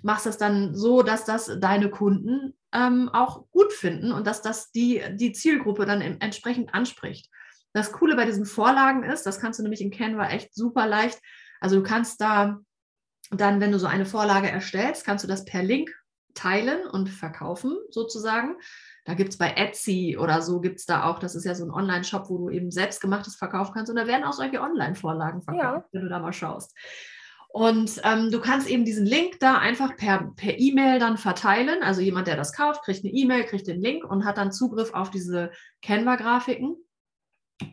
machst 0.04 0.26
das 0.26 0.38
dann 0.38 0.76
so, 0.76 1.02
dass 1.02 1.26
das 1.26 1.52
deine 1.60 1.90
Kunden 1.90 2.54
ähm, 2.74 3.10
auch 3.10 3.50
gut 3.52 3.74
finden 3.74 4.12
und 4.12 4.28
dass 4.28 4.42
das 4.42 4.72
die, 4.72 5.02
die 5.16 5.32
Zielgruppe 5.32 5.86
dann 5.86 6.02
entsprechend 6.02 6.74
anspricht. 6.74 7.30
Das 7.74 7.92
Coole 7.92 8.16
bei 8.16 8.26
diesen 8.26 8.46
Vorlagen 8.46 9.04
ist, 9.04 9.26
das 9.26 9.40
kannst 9.40 9.60
du 9.60 9.64
nämlich 9.64 9.82
in 9.82 9.92
Canva 9.92 10.30
echt 10.30 10.54
super 10.54 10.86
leicht. 10.86 11.20
Also 11.60 11.78
du 11.78 11.84
kannst 11.84 12.22
da 12.22 12.60
dann, 13.32 13.62
wenn 13.62 13.72
du 13.72 13.80
so 13.80 13.88
eine 13.88 14.06
Vorlage 14.06 14.50
erstellst, 14.50 15.06
kannst 15.06 15.24
du 15.24 15.28
das 15.28 15.46
per 15.46 15.64
Link 15.64 15.90
teilen 16.34 16.86
und 16.88 17.10
verkaufen 17.10 17.78
sozusagen. 17.90 18.58
Da 19.06 19.14
gibt 19.16 19.32
es 19.32 19.38
bei 19.38 19.52
Etsy 19.52 20.18
oder 20.20 20.42
so, 20.42 20.62
gibt 20.62 20.80
es 20.80 20.86
da 20.86 21.06
auch, 21.06 21.20
das 21.20 21.36
ist 21.36 21.46
ja 21.46 21.56
so 21.56 21.66
ein 21.66 21.72
Online-Shop, 21.72 22.30
wo 22.30 22.38
du 22.38 22.50
eben 22.50 22.72
selbstgemachtes 22.72 23.36
verkaufen 23.36 23.74
kannst. 23.74 23.90
Und 23.90 23.98
da 23.98 24.08
werden 24.08 24.24
auch 24.24 24.34
solche 24.34 24.62
Online-Vorlagen 24.62 25.42
verkauft, 25.42 25.88
ja. 25.92 26.00
wenn 26.00 26.04
du 26.04 26.10
da 26.10 26.20
mal 26.20 26.34
schaust. 26.34 26.76
Und 27.54 28.02
ähm, 28.04 28.32
du 28.32 28.42
kannst 28.42 28.68
eben 28.68 28.84
diesen 28.84 29.06
Link 29.06 29.40
da 29.40 29.60
einfach 29.60 29.96
per, 29.96 30.34
per 30.36 30.58
E-Mail 30.58 30.98
dann 30.98 31.20
verteilen. 31.20 31.84
Also 31.84 32.02
jemand, 32.02 32.26
der 32.26 32.36
das 32.36 32.52
kauft, 32.52 32.84
kriegt 32.84 33.06
eine 33.06 33.14
E-Mail, 33.14 33.44
kriegt 33.44 33.68
den 33.68 33.80
Link 33.80 34.04
und 34.04 34.26
hat 34.26 34.40
dann 34.40 34.52
Zugriff 34.52 34.92
auf 34.96 35.12
diese 35.12 35.52
Canva-Grafiken 35.84 36.76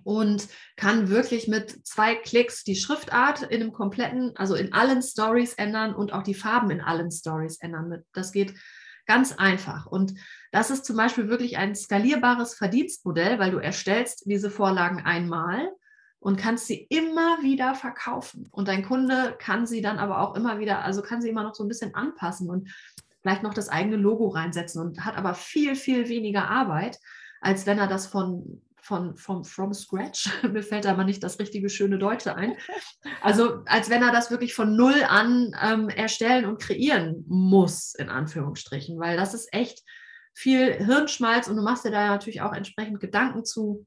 und 0.04 0.48
kann 0.76 1.08
wirklich 1.08 1.48
mit 1.48 1.86
zwei 1.86 2.14
Klicks 2.14 2.62
die 2.62 2.76
Schriftart 2.76 3.40
in 3.40 3.62
einem 3.62 3.72
kompletten, 3.72 4.36
also 4.36 4.54
in 4.54 4.74
allen 4.74 5.00
Stories 5.00 5.54
ändern 5.54 5.94
und 5.94 6.12
auch 6.12 6.24
die 6.24 6.34
Farben 6.34 6.70
in 6.70 6.82
allen 6.82 7.10
Stories 7.10 7.58
ändern. 7.62 8.04
Das 8.12 8.32
geht 8.32 8.52
ganz 9.06 9.32
einfach. 9.32 9.86
Und 9.86 10.12
das 10.52 10.70
ist 10.70 10.84
zum 10.84 10.98
Beispiel 10.98 11.30
wirklich 11.30 11.56
ein 11.56 11.74
skalierbares 11.74 12.52
Verdienstmodell, 12.52 13.38
weil 13.38 13.50
du 13.50 13.56
erstellst 13.56 14.24
diese 14.26 14.50
Vorlagen 14.50 15.00
einmal 15.00 15.70
und 16.20 16.36
kannst 16.36 16.66
sie 16.66 16.86
immer 16.90 17.42
wieder 17.42 17.74
verkaufen. 17.74 18.48
Und 18.52 18.68
dein 18.68 18.84
Kunde 18.84 19.36
kann 19.38 19.66
sie 19.66 19.80
dann 19.80 19.98
aber 19.98 20.20
auch 20.20 20.36
immer 20.36 20.58
wieder, 20.58 20.84
also 20.84 21.02
kann 21.02 21.20
sie 21.20 21.30
immer 21.30 21.42
noch 21.42 21.54
so 21.54 21.64
ein 21.64 21.68
bisschen 21.68 21.94
anpassen 21.94 22.48
und 22.48 22.70
vielleicht 23.22 23.42
noch 23.42 23.54
das 23.54 23.68
eigene 23.68 23.96
Logo 23.96 24.28
reinsetzen 24.28 24.80
und 24.80 25.04
hat 25.04 25.16
aber 25.16 25.34
viel, 25.34 25.74
viel 25.74 26.08
weniger 26.08 26.48
Arbeit, 26.48 26.98
als 27.40 27.66
wenn 27.66 27.78
er 27.78 27.88
das 27.88 28.06
von 28.06 28.62
von, 28.82 29.16
von 29.16 29.44
from 29.44 29.74
scratch. 29.74 30.30
Mir 30.50 30.62
fällt 30.62 30.86
aber 30.86 31.04
nicht 31.04 31.22
das 31.22 31.38
richtige 31.38 31.68
schöne 31.68 31.98
Deutsche 31.98 32.34
ein. 32.34 32.56
Also 33.22 33.62
als 33.66 33.90
wenn 33.90 34.02
er 34.02 34.10
das 34.10 34.30
wirklich 34.30 34.54
von 34.54 34.74
null 34.74 35.04
an 35.06 35.54
ähm, 35.62 35.88
erstellen 35.90 36.46
und 36.46 36.60
kreieren 36.60 37.24
muss, 37.28 37.94
in 37.94 38.08
Anführungsstrichen, 38.08 38.98
weil 38.98 39.16
das 39.16 39.34
ist 39.34 39.52
echt 39.52 39.84
viel 40.34 40.72
Hirnschmalz 40.72 41.46
und 41.48 41.56
du 41.56 41.62
machst 41.62 41.84
dir 41.84 41.90
da 41.90 42.08
natürlich 42.08 42.40
auch 42.40 42.52
entsprechend 42.52 43.00
Gedanken 43.00 43.44
zu, 43.44 43.86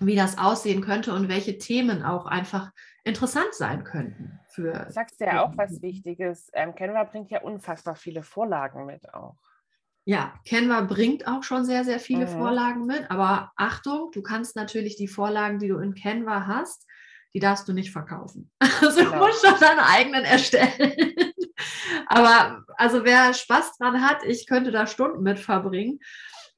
wie 0.00 0.16
das 0.16 0.38
aussehen 0.38 0.82
könnte 0.82 1.14
und 1.14 1.28
welche 1.28 1.58
Themen 1.58 2.02
auch 2.02 2.26
einfach 2.26 2.70
interessant 3.04 3.52
sein 3.52 3.84
könnten. 3.84 4.38
Für, 4.48 4.84
du 4.86 4.92
sagst 4.92 5.20
ja 5.20 5.44
auch 5.44 5.56
was 5.56 5.80
Wichtiges. 5.80 6.50
Ähm, 6.52 6.74
Canva 6.74 7.04
bringt 7.04 7.30
ja 7.30 7.42
unfassbar 7.42 7.94
viele 7.94 8.22
Vorlagen 8.22 8.86
mit 8.86 9.12
auch. 9.14 9.36
Ja, 10.04 10.34
Canva 10.48 10.82
bringt 10.82 11.26
auch 11.26 11.42
schon 11.42 11.64
sehr, 11.64 11.84
sehr 11.84 11.98
viele 11.98 12.26
mhm. 12.26 12.38
Vorlagen 12.38 12.86
mit, 12.86 13.10
aber 13.10 13.52
Achtung, 13.56 14.10
du 14.12 14.22
kannst 14.22 14.54
natürlich 14.54 14.96
die 14.96 15.08
Vorlagen, 15.08 15.58
die 15.58 15.68
du 15.68 15.78
in 15.78 15.94
Canva 15.94 16.46
hast, 16.46 16.86
die 17.34 17.40
darfst 17.40 17.68
du 17.68 17.72
nicht 17.72 17.92
verkaufen. 17.92 18.50
Also 18.80 19.00
genau. 19.00 19.12
du 19.12 19.26
musst 19.26 19.44
schon 19.44 19.58
deine 19.58 19.86
eigenen 19.86 20.24
erstellen. 20.24 21.14
aber 22.06 22.64
also 22.76 23.04
wer 23.04 23.34
Spaß 23.34 23.78
dran 23.78 24.02
hat, 24.02 24.24
ich 24.24 24.46
könnte 24.46 24.70
da 24.70 24.86
Stunden 24.86 25.22
mit 25.22 25.38
verbringen. 25.38 26.00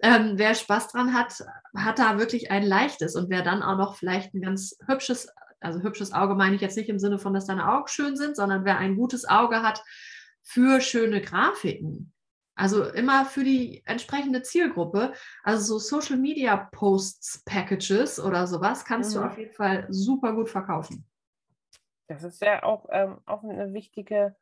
Ähm, 0.01 0.35
wer 0.37 0.55
Spaß 0.55 0.89
dran 0.89 1.13
hat, 1.13 1.45
hat 1.77 1.99
da 1.99 2.19
wirklich 2.19 2.51
ein 2.51 2.63
leichtes 2.63 3.17
und 3.17 3.31
wer 3.31 3.43
dann 3.43 3.63
auch 3.63 3.77
noch 3.77 3.97
vielleicht 3.97 4.33
ein 4.35 4.41
ganz 4.41 4.77
hübsches, 4.87 5.29
also 5.61 5.81
hübsches 5.83 6.13
Auge 6.13 6.35
meine 6.35 6.55
ich 6.55 6.61
jetzt 6.61 6.77
nicht 6.77 6.89
im 6.89 7.01
Sinne 7.01 7.19
von, 7.19 7.35
dass 7.35 7.47
deine 7.47 7.69
Augen 7.69 7.89
schön 7.89 8.17
sind, 8.17 8.37
sondern 8.37 8.65
wer 8.65 8.79
ein 8.79 8.97
gutes 8.97 9.29
Auge 9.29 9.63
hat 9.63 9.83
für 10.43 10.81
schöne 10.81 11.21
Grafiken, 11.21 12.13
also 12.55 12.85
immer 12.85 13.25
für 13.25 13.45
die 13.45 13.83
entsprechende 13.87 14.43
Zielgruppe. 14.43 15.13
Also 15.45 15.79
so 15.79 16.01
Social 16.01 16.17
Media 16.17 16.57
Posts, 16.57 17.45
Packages 17.45 18.19
oder 18.19 18.47
sowas 18.47 18.85
kannst 18.85 19.15
mhm. 19.15 19.21
du 19.21 19.27
auf 19.27 19.39
jeden 19.39 19.55
Fall 19.55 19.87
super 19.91 20.33
gut 20.33 20.49
verkaufen. 20.49 21.07
Das 22.09 22.25
ist 22.25 22.41
ja 22.41 22.63
auch, 22.63 22.87
ähm, 22.91 23.19
auch 23.27 23.45
eine 23.45 23.75
wichtige 23.75 24.35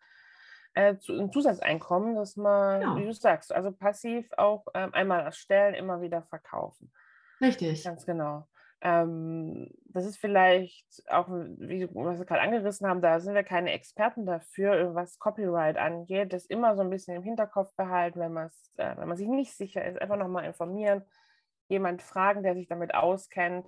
äh, 0.76 0.94
ein 1.08 1.32
Zusatzeinkommen, 1.32 2.14
dass 2.14 2.36
man, 2.36 2.82
ja. 2.82 2.96
wie 2.96 3.06
du 3.06 3.12
sagst, 3.14 3.52
also 3.52 3.72
passiv 3.72 4.28
auch 4.36 4.66
ähm, 4.74 4.92
einmal 4.92 5.22
erstellen, 5.22 5.74
immer 5.74 6.02
wieder 6.02 6.22
verkaufen. 6.22 6.92
Richtig. 7.40 7.82
Ganz 7.82 8.04
genau. 8.04 8.46
Ähm, 8.82 9.70
das 9.86 10.04
ist 10.04 10.18
vielleicht 10.18 11.02
auch, 11.08 11.28
wie 11.30 11.88
was 11.94 12.18
wir 12.18 12.26
gerade 12.26 12.42
angerissen 12.42 12.86
haben, 12.86 13.00
da 13.00 13.20
sind 13.20 13.34
wir 13.34 13.42
keine 13.42 13.72
Experten 13.72 14.26
dafür, 14.26 14.94
was 14.94 15.18
Copyright 15.18 15.78
angeht. 15.78 16.34
Das 16.34 16.44
immer 16.44 16.76
so 16.76 16.82
ein 16.82 16.90
bisschen 16.90 17.16
im 17.16 17.22
Hinterkopf 17.22 17.74
behalten, 17.74 18.20
wenn, 18.20 18.36
äh, 18.36 18.96
wenn 18.98 19.08
man 19.08 19.16
sich 19.16 19.28
nicht 19.28 19.56
sicher 19.56 19.82
ist, 19.82 20.00
einfach 20.00 20.18
nochmal 20.18 20.44
informieren, 20.44 21.02
jemand 21.68 22.02
fragen, 22.02 22.42
der 22.42 22.54
sich 22.54 22.68
damit 22.68 22.94
auskennt, 22.94 23.66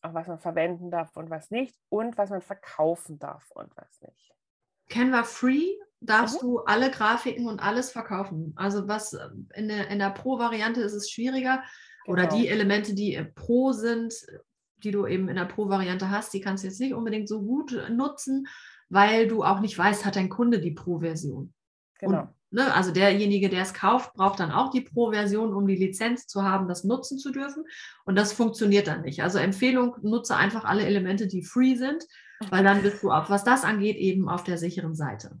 auch 0.00 0.14
was 0.14 0.26
man 0.26 0.38
verwenden 0.38 0.90
darf 0.90 1.14
und 1.18 1.28
was 1.28 1.50
nicht 1.50 1.76
und 1.90 2.16
was 2.16 2.30
man 2.30 2.40
verkaufen 2.40 3.18
darf 3.18 3.50
und 3.50 3.70
was 3.76 4.00
nicht. 4.00 4.34
Canva 4.88 5.22
Free 5.22 5.76
darfst 6.00 6.42
mhm. 6.42 6.46
du 6.46 6.58
alle 6.60 6.90
Grafiken 6.90 7.46
und 7.46 7.60
alles 7.60 7.90
verkaufen. 7.90 8.52
Also 8.56 8.88
was 8.88 9.12
äh, 9.12 9.28
in 9.54 9.68
der, 9.68 9.88
in 9.88 9.98
der 9.98 10.10
Pro-Variante 10.10 10.80
ist 10.80 10.94
es 10.94 11.10
schwieriger 11.10 11.62
oder 12.06 12.26
die 12.26 12.42
genau. 12.42 12.52
Elemente, 12.52 12.94
die 12.94 13.22
Pro 13.34 13.72
sind, 13.72 14.14
die 14.78 14.90
du 14.90 15.06
eben 15.06 15.28
in 15.28 15.36
der 15.36 15.44
Pro-Variante 15.44 16.10
hast, 16.10 16.32
die 16.32 16.40
kannst 16.40 16.64
du 16.64 16.68
jetzt 16.68 16.80
nicht 16.80 16.94
unbedingt 16.94 17.28
so 17.28 17.42
gut 17.42 17.76
nutzen, 17.90 18.46
weil 18.88 19.28
du 19.28 19.44
auch 19.44 19.60
nicht 19.60 19.78
weißt, 19.78 20.04
hat 20.04 20.16
dein 20.16 20.30
Kunde 20.30 20.60
die 20.60 20.72
Pro-Version. 20.72 21.52
Genau. 21.98 22.20
Und, 22.20 22.28
ne, 22.50 22.74
also 22.74 22.90
derjenige, 22.90 23.50
der 23.50 23.62
es 23.62 23.74
kauft, 23.74 24.14
braucht 24.14 24.40
dann 24.40 24.50
auch 24.50 24.70
die 24.70 24.80
Pro-Version, 24.80 25.54
um 25.54 25.66
die 25.66 25.76
Lizenz 25.76 26.26
zu 26.26 26.42
haben, 26.42 26.66
das 26.66 26.82
nutzen 26.82 27.18
zu 27.18 27.30
dürfen. 27.30 27.64
Und 28.06 28.16
das 28.16 28.32
funktioniert 28.32 28.86
dann 28.86 29.02
nicht. 29.02 29.22
Also 29.22 29.38
Empfehlung, 29.38 29.96
nutze 30.02 30.34
einfach 30.34 30.64
alle 30.64 30.84
Elemente, 30.84 31.26
die 31.26 31.44
free 31.44 31.76
sind, 31.76 32.04
weil 32.48 32.64
dann 32.64 32.82
bist 32.82 33.02
du 33.02 33.10
auch, 33.10 33.28
was 33.28 33.44
das 33.44 33.64
angeht, 33.64 33.96
eben 33.96 34.28
auf 34.28 34.42
der 34.42 34.56
sicheren 34.56 34.94
Seite. 34.94 35.38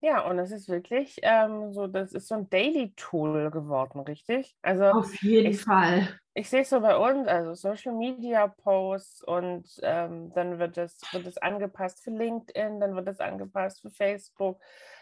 Ja, 0.00 0.20
und 0.28 0.38
es 0.38 0.52
ist 0.52 0.68
wirklich 0.68 1.18
ähm, 1.22 1.72
so, 1.72 1.88
das 1.88 2.12
ist 2.12 2.28
so 2.28 2.36
ein 2.36 2.48
Daily-Tool 2.48 3.50
geworden, 3.50 4.00
richtig? 4.00 4.56
Also 4.62 4.84
Auf 4.84 5.22
jeden 5.22 5.50
ich, 5.50 5.62
Fall. 5.62 6.08
Ich 6.34 6.48
sehe 6.48 6.60
es 6.60 6.70
so 6.70 6.80
bei 6.80 6.96
uns, 6.96 7.26
also 7.26 7.54
Social 7.54 7.94
Media 7.94 8.46
Posts 8.46 9.24
und 9.24 9.66
ähm, 9.82 10.32
dann 10.34 10.60
wird 10.60 10.78
es, 10.78 11.00
wird 11.12 11.26
es 11.26 11.38
angepasst 11.38 12.04
für 12.04 12.10
LinkedIn, 12.10 12.78
dann 12.78 12.94
wird 12.94 13.08
es 13.08 13.18
angepasst 13.18 13.80
für 13.80 13.90
Facebook, 13.90 14.60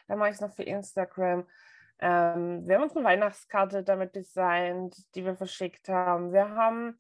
dann 0.09 0.19
mache 0.19 0.31
ich 0.31 0.37
es 0.37 0.41
noch 0.41 0.55
für 0.55 0.63
Instagram. 0.63 1.47
Ähm, 1.99 2.67
wir 2.67 2.77
haben 2.77 2.85
unsere 2.85 3.05
Weihnachtskarte 3.05 3.83
damit 3.83 4.17
designt, 4.17 4.97
die 5.15 5.27
wir 5.27 5.37
verschickt 5.37 5.91
haben. 5.91 6.33
Wir 6.33 6.49
haben, 6.49 6.99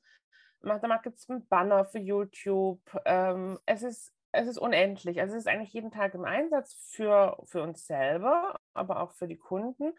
da 0.60 0.96
gibt 1.02 1.18
es 1.18 1.30
einen 1.30 1.46
Banner 1.48 1.86
für 1.86 1.98
YouTube. 1.98 2.80
Ähm, 3.06 3.58
es 3.64 3.82
ist 3.82 4.15
es 4.32 4.48
ist 4.48 4.58
unendlich. 4.58 5.20
Also 5.20 5.34
es 5.34 5.40
ist 5.40 5.48
eigentlich 5.48 5.72
jeden 5.72 5.90
Tag 5.90 6.14
im 6.14 6.24
Einsatz 6.24 6.74
für, 6.90 7.36
für 7.44 7.62
uns 7.62 7.86
selber, 7.86 8.58
aber 8.74 9.00
auch 9.00 9.12
für 9.12 9.28
die 9.28 9.38
Kunden. 9.38 9.92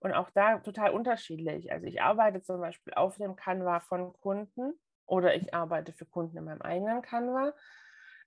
Und 0.00 0.12
auch 0.12 0.30
da 0.30 0.58
total 0.58 0.90
unterschiedlich. 0.90 1.72
Also 1.72 1.86
ich 1.86 2.02
arbeite 2.02 2.42
zum 2.42 2.60
Beispiel 2.60 2.94
auf 2.94 3.16
dem 3.16 3.34
Canva 3.34 3.80
von 3.80 4.12
Kunden 4.12 4.74
oder 5.06 5.34
ich 5.34 5.54
arbeite 5.54 5.92
für 5.92 6.04
Kunden 6.04 6.36
in 6.36 6.44
meinem 6.44 6.62
eigenen 6.62 7.02
Canva. 7.02 7.54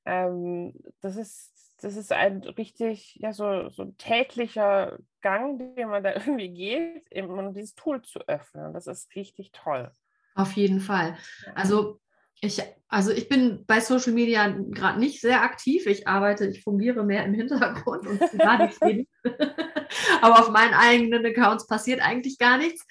Ähm, 0.05 0.73
das, 1.01 1.15
ist, 1.15 1.53
das 1.81 1.95
ist 1.95 2.11
ein 2.11 2.39
richtig, 2.39 3.15
ja, 3.15 3.33
so, 3.33 3.69
so 3.69 3.83
ein 3.83 3.97
täglicher 3.97 4.97
Gang, 5.21 5.59
den 5.75 5.89
man 5.89 6.03
da 6.03 6.13
irgendwie 6.15 6.49
geht, 6.49 7.23
um 7.23 7.53
dieses 7.53 7.75
Tool 7.75 8.01
zu 8.01 8.19
öffnen. 8.27 8.73
Das 8.73 8.87
ist 8.87 9.13
richtig 9.15 9.51
toll. 9.51 9.91
Auf 10.35 10.53
jeden 10.53 10.79
Fall. 10.79 11.17
Also 11.53 11.99
ich, 12.41 12.61
also 12.87 13.11
ich 13.11 13.27
bin 13.27 13.65
bei 13.65 13.81
Social 13.81 14.13
Media 14.13 14.47
gerade 14.47 14.99
nicht 14.99 15.21
sehr 15.21 15.43
aktiv. 15.43 15.85
Ich 15.85 16.07
arbeite, 16.07 16.47
ich 16.47 16.63
fungiere 16.63 17.03
mehr 17.03 17.25
im 17.25 17.33
Hintergrund 17.33 18.07
und 18.07 18.19
gar 18.39 18.65
nichts 18.65 18.79
Aber 20.21 20.39
auf 20.39 20.49
meinen 20.49 20.73
eigenen 20.73 21.25
Accounts 21.25 21.67
passiert 21.67 22.01
eigentlich 22.01 22.37
gar 22.37 22.57
nichts. 22.57 22.85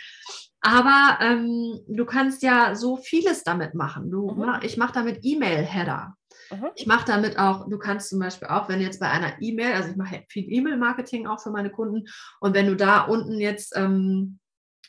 Aber 0.60 1.18
ähm, 1.20 1.80
du 1.86 2.04
kannst 2.04 2.42
ja 2.42 2.74
so 2.74 2.96
vieles 2.96 3.44
damit 3.44 3.74
machen. 3.74 4.10
Du, 4.10 4.30
mhm. 4.30 4.60
Ich 4.62 4.76
mache 4.76 4.92
damit 4.92 5.20
E-Mail-Header. 5.22 6.14
Mhm. 6.50 6.66
Ich 6.74 6.86
mache 6.86 7.06
damit 7.06 7.38
auch, 7.38 7.68
du 7.68 7.78
kannst 7.78 8.10
zum 8.10 8.18
Beispiel 8.18 8.48
auch, 8.48 8.68
wenn 8.68 8.80
jetzt 8.80 9.00
bei 9.00 9.08
einer 9.08 9.40
E-Mail, 9.40 9.74
also 9.74 9.90
ich 9.90 9.96
mache 9.96 10.24
viel 10.28 10.50
E-Mail-Marketing 10.50 11.26
auch 11.26 11.40
für 11.40 11.50
meine 11.50 11.70
Kunden 11.70 12.08
und 12.40 12.54
wenn 12.54 12.66
du 12.66 12.76
da 12.76 13.02
unten 13.02 13.38
jetzt 13.40 13.76
ähm, 13.76 14.38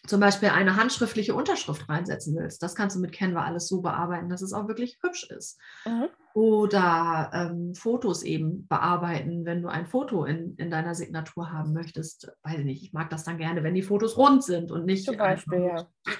zum 0.07 0.19
Beispiel 0.19 0.49
eine 0.49 0.75
handschriftliche 0.75 1.35
Unterschrift 1.35 1.87
reinsetzen 1.89 2.35
willst, 2.35 2.63
das 2.63 2.75
kannst 2.75 2.95
du 2.95 2.99
mit 2.99 3.11
Canva 3.11 3.43
alles 3.43 3.67
so 3.67 3.81
bearbeiten, 3.81 4.29
dass 4.29 4.41
es 4.41 4.53
auch 4.53 4.67
wirklich 4.67 4.97
hübsch 5.01 5.29
ist. 5.29 5.59
Mhm. 5.85 6.07
Oder 6.33 7.31
ähm, 7.33 7.75
Fotos 7.75 8.23
eben 8.23 8.67
bearbeiten, 8.67 9.45
wenn 9.45 9.61
du 9.61 9.67
ein 9.67 9.87
Foto 9.87 10.25
in, 10.25 10.55
in 10.55 10.71
deiner 10.71 10.95
Signatur 10.95 11.51
haben 11.51 11.73
möchtest. 11.73 12.31
Weiß 12.43 12.59
ich 12.59 12.65
nicht, 12.65 12.83
ich 12.83 12.93
mag 12.93 13.09
das 13.09 13.23
dann 13.23 13.37
gerne, 13.37 13.63
wenn 13.63 13.73
die 13.73 13.81
Fotos 13.81 14.17
rund 14.17 14.43
sind 14.43 14.71
und 14.71 14.85
nicht. 14.85 15.05
Zum 15.05 15.17
Beispiel, 15.17 15.63
ja. 15.63 15.87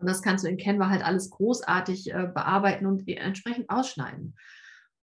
Und 0.00 0.08
das 0.08 0.22
kannst 0.22 0.44
du 0.44 0.48
in 0.48 0.56
Canva 0.56 0.88
halt 0.88 1.04
alles 1.04 1.30
großartig 1.30 2.10
äh, 2.12 2.30
bearbeiten 2.32 2.86
und 2.86 3.06
entsprechend 3.06 3.68
ausschneiden. 3.68 4.34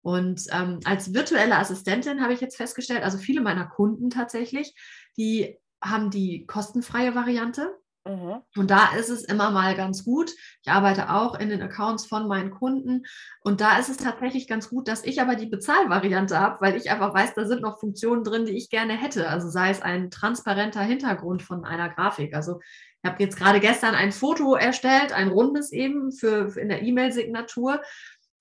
Und 0.01 0.45
ähm, 0.51 0.79
als 0.85 1.13
virtuelle 1.13 1.57
Assistentin 1.57 2.21
habe 2.21 2.33
ich 2.33 2.39
jetzt 2.39 2.57
festgestellt, 2.57 3.03
also 3.03 3.17
viele 3.17 3.41
meiner 3.41 3.65
Kunden 3.65 4.09
tatsächlich, 4.09 4.73
die 5.17 5.57
haben 5.83 6.11
die 6.11 6.45
kostenfreie 6.45 7.15
Variante. 7.15 7.75
Mhm. 8.05 8.41
Und 8.55 8.69
da 8.69 8.95
ist 8.97 9.09
es 9.09 9.23
immer 9.23 9.49
mal 9.49 9.75
ganz 9.75 10.05
gut. 10.05 10.31
Ich 10.63 10.71
arbeite 10.71 11.09
auch 11.09 11.39
in 11.39 11.49
den 11.49 11.61
Accounts 11.61 12.05
von 12.05 12.27
meinen 12.27 12.51
Kunden. 12.51 13.03
Und 13.41 13.61
da 13.61 13.79
ist 13.79 13.89
es 13.89 13.97
tatsächlich 13.97 14.47
ganz 14.47 14.69
gut, 14.69 14.87
dass 14.87 15.03
ich 15.03 15.21
aber 15.21 15.35
die 15.35 15.47
Bezahlvariante 15.47 16.39
habe, 16.39 16.61
weil 16.61 16.75
ich 16.75 16.91
einfach 16.91 17.13
weiß, 17.13 17.33
da 17.33 17.45
sind 17.45 17.61
noch 17.61 17.79
Funktionen 17.79 18.23
drin, 18.23 18.45
die 18.45 18.55
ich 18.55 18.69
gerne 18.69 18.93
hätte. 18.93 19.27
Also 19.27 19.49
sei 19.49 19.71
es 19.71 19.81
ein 19.81 20.11
transparenter 20.11 20.81
Hintergrund 20.81 21.41
von 21.41 21.65
einer 21.65 21.89
Grafik. 21.89 22.35
Also 22.35 22.59
ich 23.01 23.09
habe 23.09 23.23
jetzt 23.23 23.37
gerade 23.37 23.59
gestern 23.59 23.95
ein 23.95 24.11
Foto 24.11 24.55
erstellt, 24.55 25.11
ein 25.11 25.29
rundes 25.29 25.71
eben 25.71 26.11
für, 26.11 26.55
in 26.57 26.69
der 26.69 26.83
E-Mail-Signatur. 26.83 27.81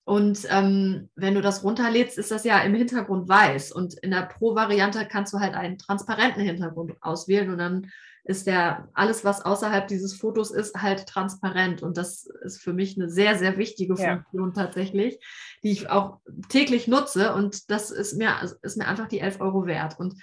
Und 0.03 0.45
ähm, 0.51 1.09
wenn 1.15 1.33
du 1.33 1.41
das 1.41 1.63
runterlädst, 1.63 2.19
ist 2.19 2.29
das 2.29 2.43
ja 2.43 2.59
im 2.59 2.75
Hintergrund 2.75 3.27
weiß. 3.27 3.71
Und 3.71 3.95
in 3.95 4.11
der 4.11 4.27
Pro-Variante 4.27 5.07
kannst 5.07 5.33
du 5.33 5.39
halt 5.39 5.55
einen 5.55 5.79
transparenten 5.79 6.43
Hintergrund 6.43 6.93
auswählen 7.01 7.49
und 7.49 7.57
dann 7.57 7.91
ist 8.25 8.47
der 8.47 8.89
alles, 8.93 9.23
was 9.23 9.45
außerhalb 9.45 9.87
dieses 9.87 10.15
Fotos 10.15 10.51
ist, 10.51 10.81
halt 10.81 11.05
transparent. 11.07 11.83
Und 11.83 11.97
das 11.97 12.27
ist 12.43 12.61
für 12.61 12.73
mich 12.73 12.97
eine 12.97 13.09
sehr, 13.09 13.37
sehr 13.37 13.57
wichtige 13.57 13.95
Funktion 13.95 14.53
ja. 14.55 14.63
tatsächlich, 14.63 15.19
die 15.63 15.71
ich 15.71 15.89
auch 15.89 16.19
täglich 16.49 16.87
nutze. 16.87 17.33
Und 17.33 17.69
das 17.69 17.91
ist 17.91 18.17
mir, 18.17 18.33
ist 18.61 18.77
mir 18.77 18.87
einfach 18.87 19.07
die 19.07 19.19
11 19.19 19.41
Euro 19.41 19.67
wert. 19.67 19.99
Und 19.99 20.15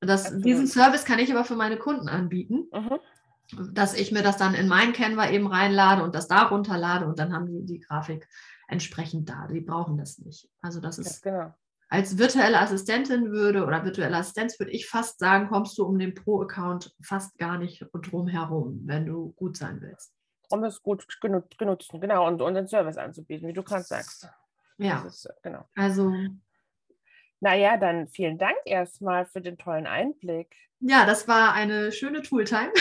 das, 0.00 0.36
diesen 0.40 0.66
Service 0.66 1.04
kann 1.04 1.20
ich 1.20 1.32
aber 1.32 1.44
für 1.44 1.56
meine 1.56 1.78
Kunden 1.78 2.08
anbieten. 2.08 2.68
Mhm 2.72 2.98
dass 3.72 3.94
ich 3.94 4.10
mir 4.10 4.22
das 4.22 4.36
dann 4.36 4.54
in 4.54 4.68
mein 4.68 4.92
Canva 4.92 5.30
eben 5.30 5.46
reinlade 5.46 6.02
und 6.02 6.14
das 6.14 6.28
da 6.28 6.44
runterlade 6.44 7.06
und 7.06 7.18
dann 7.18 7.32
haben 7.32 7.46
die 7.46 7.64
die 7.64 7.80
Grafik 7.80 8.26
entsprechend 8.68 9.28
da. 9.28 9.46
Die 9.46 9.60
brauchen 9.60 9.98
das 9.98 10.18
nicht. 10.18 10.48
Also 10.62 10.80
das 10.80 10.98
ist 10.98 11.24
ja, 11.24 11.30
genau. 11.30 11.54
Als 11.88 12.18
virtuelle 12.18 12.58
Assistentin 12.58 13.30
würde 13.30 13.64
oder 13.64 13.84
virtuelle 13.84 14.16
Assistenz 14.16 14.58
würde 14.58 14.72
ich 14.72 14.88
fast 14.88 15.18
sagen, 15.18 15.48
kommst 15.48 15.78
du 15.78 15.84
um 15.84 15.98
den 15.98 16.14
Pro-Account 16.14 16.94
fast 17.02 17.38
gar 17.38 17.58
nicht 17.58 17.86
drum 17.92 18.26
herum, 18.26 18.80
wenn 18.84 19.06
du 19.06 19.32
gut 19.36 19.56
sein 19.56 19.80
willst. 19.80 20.12
Um 20.50 20.64
es 20.64 20.82
gut 20.82 21.06
genutzt, 21.20 21.90
genau, 21.92 22.26
und, 22.26 22.40
und 22.42 22.54
den 22.54 22.68
Service 22.68 22.96
anzubieten, 22.96 23.48
wie 23.48 23.52
du 23.52 23.62
gerade 23.62 23.84
sagst. 23.84 24.28
Ja, 24.78 25.02
ist, 25.02 25.28
genau. 25.42 25.68
Also 25.74 26.12
naja, 27.44 27.76
dann 27.76 28.08
vielen 28.08 28.38
Dank 28.38 28.56
erstmal 28.64 29.26
für 29.26 29.42
den 29.42 29.58
tollen 29.58 29.86
Einblick. 29.86 30.56
Ja, 30.80 31.04
das 31.04 31.28
war 31.28 31.52
eine 31.52 31.92
schöne 31.92 32.22
Tooltime. 32.22 32.72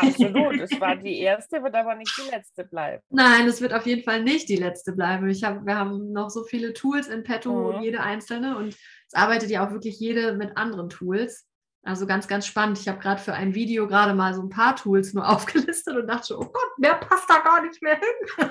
Absolut. 0.00 0.58
Es 0.58 0.80
war 0.80 0.96
die 1.04 1.18
erste, 1.18 1.62
wird 1.62 1.74
aber 1.74 1.94
nicht 1.96 2.10
die 2.16 2.30
letzte 2.30 2.64
bleiben. 2.64 3.02
Nein, 3.10 3.46
es 3.46 3.60
wird 3.60 3.74
auf 3.74 3.84
jeden 3.84 4.02
Fall 4.02 4.22
nicht 4.22 4.48
die 4.48 4.56
letzte 4.56 4.92
bleiben. 4.92 5.28
Ich 5.28 5.44
hab, 5.44 5.66
wir 5.66 5.76
haben 5.76 6.12
noch 6.12 6.30
so 6.30 6.44
viele 6.44 6.72
Tools 6.72 7.08
in 7.08 7.24
petto, 7.24 7.74
mhm. 7.74 7.82
jede 7.82 8.00
einzelne. 8.00 8.56
Und 8.56 8.68
es 8.68 9.12
arbeitet 9.12 9.50
ja 9.50 9.66
auch 9.66 9.70
wirklich 9.70 10.00
jede 10.00 10.32
mit 10.32 10.56
anderen 10.56 10.88
Tools. 10.88 11.46
Also 11.82 12.06
ganz, 12.06 12.26
ganz 12.26 12.46
spannend. 12.46 12.78
Ich 12.78 12.88
habe 12.88 13.00
gerade 13.00 13.20
für 13.20 13.34
ein 13.34 13.54
Video 13.54 13.86
gerade 13.86 14.14
mal 14.14 14.32
so 14.32 14.40
ein 14.40 14.48
paar 14.48 14.76
Tools 14.76 15.12
nur 15.12 15.28
aufgelistet 15.30 15.94
und 15.94 16.06
dachte, 16.06 16.38
oh 16.38 16.46
Gott, 16.46 16.78
mehr 16.78 16.94
passt 16.94 17.28
da 17.28 17.40
gar 17.40 17.62
nicht 17.62 17.82
mehr 17.82 18.00
hin. 18.00 18.50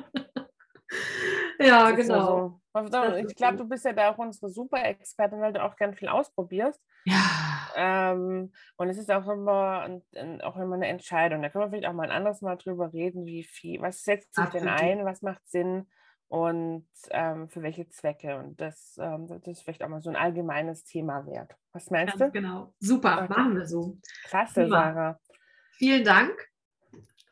ja, 1.60 1.90
genau. 1.90 2.61
Ich 2.74 3.36
glaube, 3.36 3.56
du 3.58 3.68
bist 3.68 3.84
ja 3.84 3.92
da 3.92 4.10
auch 4.10 4.18
unsere 4.18 4.50
Super-Expertin, 4.50 5.40
weil 5.40 5.52
du 5.52 5.62
auch 5.62 5.76
gern 5.76 5.94
viel 5.94 6.08
ausprobierst. 6.08 6.80
Ja. 7.04 7.18
Ähm, 7.76 8.52
und 8.76 8.88
es 8.88 8.98
ist 8.98 9.10
auch 9.10 9.28
immer, 9.28 10.00
auch 10.42 10.56
immer 10.56 10.74
eine 10.74 10.88
Entscheidung. 10.88 11.42
Da 11.42 11.48
können 11.48 11.64
wir 11.64 11.70
vielleicht 11.70 11.86
auch 11.86 11.92
mal 11.92 12.04
ein 12.04 12.16
anderes 12.16 12.40
Mal 12.40 12.56
drüber 12.56 12.92
reden, 12.92 13.26
wie 13.26 13.44
viel, 13.44 13.80
was 13.80 14.02
setzt 14.04 14.34
sich 14.34 14.48
denn 14.50 14.68
ein, 14.68 15.04
was 15.04 15.22
macht 15.22 15.46
Sinn 15.48 15.86
und 16.28 16.86
ähm, 17.10 17.50
für 17.50 17.62
welche 17.62 17.88
Zwecke. 17.88 18.38
Und 18.38 18.58
das, 18.58 18.96
ähm, 18.98 19.26
das 19.26 19.58
ist 19.58 19.62
vielleicht 19.62 19.82
auch 19.84 19.88
mal 19.88 20.00
so 20.00 20.08
ein 20.08 20.16
allgemeines 20.16 20.84
Thema 20.84 21.26
wert. 21.26 21.54
Was 21.72 21.90
meinst 21.90 22.18
Ganz 22.18 22.32
du? 22.32 22.40
Genau. 22.40 22.72
Super, 22.80 23.24
okay. 23.24 23.28
machen 23.28 23.56
wir 23.56 23.66
so. 23.66 23.98
Klasse, 24.24 24.64
Super. 24.64 24.68
Sarah. 24.68 25.20
Vielen 25.72 26.04
Dank 26.04 26.32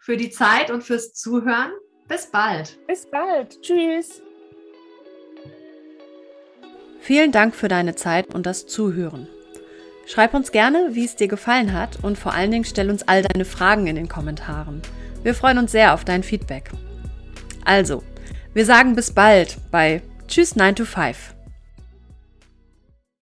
für 0.00 0.18
die 0.18 0.30
Zeit 0.30 0.70
und 0.70 0.82
fürs 0.82 1.14
Zuhören. 1.14 1.72
Bis 2.08 2.30
bald. 2.30 2.78
Bis 2.86 3.08
bald. 3.08 3.60
Tschüss. 3.62 4.22
Vielen 7.00 7.32
Dank 7.32 7.54
für 7.54 7.68
deine 7.68 7.94
Zeit 7.94 8.34
und 8.34 8.46
das 8.46 8.66
Zuhören. 8.66 9.26
Schreib 10.06 10.34
uns 10.34 10.52
gerne, 10.52 10.90
wie 10.92 11.04
es 11.04 11.16
dir 11.16 11.28
gefallen 11.28 11.72
hat 11.72 11.98
und 12.02 12.18
vor 12.18 12.34
allen 12.34 12.50
Dingen 12.50 12.64
stell 12.64 12.90
uns 12.90 13.06
all 13.06 13.22
deine 13.22 13.44
Fragen 13.44 13.86
in 13.86 13.96
den 13.96 14.08
Kommentaren. 14.08 14.82
Wir 15.22 15.34
freuen 15.34 15.58
uns 15.58 15.72
sehr 15.72 15.94
auf 15.94 16.04
dein 16.04 16.22
Feedback. 16.22 16.70
Also, 17.64 18.02
wir 18.54 18.66
sagen 18.66 18.96
bis 18.96 19.12
bald 19.12 19.56
bei 19.70 20.02
Tschüss 20.26 20.56
9 20.56 20.76
to 20.76 20.84
5. 20.84 21.34